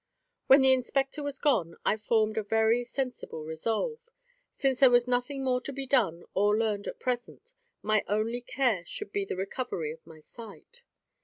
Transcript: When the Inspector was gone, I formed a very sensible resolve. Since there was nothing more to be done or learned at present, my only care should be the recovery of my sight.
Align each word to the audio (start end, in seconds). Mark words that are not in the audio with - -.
When 0.47 0.63
the 0.63 0.73
Inspector 0.73 1.21
was 1.21 1.37
gone, 1.37 1.75
I 1.85 1.95
formed 1.95 2.35
a 2.35 2.41
very 2.41 2.83
sensible 2.83 3.45
resolve. 3.45 3.99
Since 4.51 4.79
there 4.79 4.89
was 4.89 5.07
nothing 5.07 5.43
more 5.43 5.61
to 5.61 5.71
be 5.71 5.85
done 5.85 6.23
or 6.33 6.57
learned 6.57 6.87
at 6.87 6.99
present, 6.99 7.53
my 7.83 8.03
only 8.07 8.41
care 8.41 8.83
should 8.83 9.11
be 9.11 9.25
the 9.25 9.35
recovery 9.35 9.91
of 9.91 10.03
my 10.07 10.19
sight. 10.19 10.81